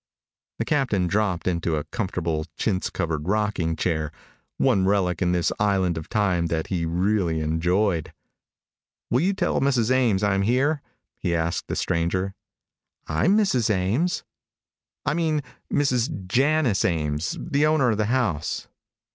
The 0.57 0.65
captain 0.65 1.05
dropped 1.05 1.45
into 1.45 1.75
a 1.75 1.83
comfortable, 1.83 2.47
chintz 2.57 2.89
covered 2.89 3.27
rocking 3.27 3.75
chair 3.75 4.11
one 4.57 4.87
relic 4.87 5.21
in 5.21 5.31
this 5.31 5.51
island 5.59 5.95
of 5.95 6.09
time 6.09 6.47
that 6.47 6.65
he 6.73 6.87
really 6.87 7.39
enjoyed. 7.39 8.11
"Will 9.11 9.19
you 9.21 9.33
tell 9.33 9.61
Mrs. 9.61 9.91
Ames 9.91 10.23
I'm 10.23 10.41
here?" 10.41 10.81
he 11.19 11.35
asked 11.35 11.67
the 11.67 11.75
stranger. 11.75 12.33
"I'm 13.05 13.37
Mrs. 13.37 13.69
Ames." 13.69 14.23
"I 15.05 15.13
mean 15.13 15.43
Mrs. 15.71 16.25
Janice 16.25 16.83
Ames 16.83 17.37
the 17.39 17.67
owner 17.67 17.91
of 17.91 17.99
the 17.99 18.05
house." 18.05 18.67